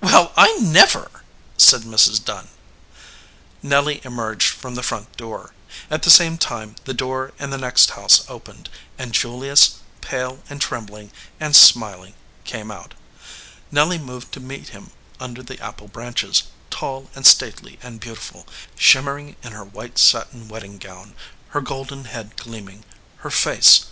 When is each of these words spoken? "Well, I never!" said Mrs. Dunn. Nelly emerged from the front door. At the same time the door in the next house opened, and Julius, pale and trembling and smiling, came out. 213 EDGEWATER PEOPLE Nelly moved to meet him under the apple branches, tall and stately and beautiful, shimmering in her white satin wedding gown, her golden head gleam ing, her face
"Well, 0.00 0.32
I 0.34 0.50
never!" 0.60 1.10
said 1.58 1.82
Mrs. 1.82 2.24
Dunn. 2.24 2.48
Nelly 3.62 4.00
emerged 4.02 4.48
from 4.48 4.76
the 4.76 4.82
front 4.82 5.14
door. 5.18 5.52
At 5.90 6.04
the 6.04 6.10
same 6.10 6.38
time 6.38 6.76
the 6.86 6.94
door 6.94 7.34
in 7.38 7.50
the 7.50 7.58
next 7.58 7.90
house 7.90 8.24
opened, 8.26 8.70
and 8.96 9.12
Julius, 9.12 9.80
pale 10.00 10.42
and 10.48 10.58
trembling 10.58 11.12
and 11.38 11.54
smiling, 11.54 12.14
came 12.44 12.70
out. 12.70 12.94
213 13.68 13.68
EDGEWATER 13.68 13.68
PEOPLE 13.68 13.74
Nelly 13.74 13.98
moved 13.98 14.32
to 14.32 14.40
meet 14.40 14.68
him 14.70 14.90
under 15.20 15.42
the 15.42 15.60
apple 15.60 15.88
branches, 15.88 16.44
tall 16.70 17.10
and 17.14 17.26
stately 17.26 17.78
and 17.82 18.00
beautiful, 18.00 18.46
shimmering 18.76 19.36
in 19.42 19.52
her 19.52 19.64
white 19.64 19.98
satin 19.98 20.48
wedding 20.48 20.78
gown, 20.78 21.14
her 21.48 21.60
golden 21.60 22.06
head 22.06 22.38
gleam 22.38 22.70
ing, 22.70 22.84
her 23.16 23.30
face 23.30 23.84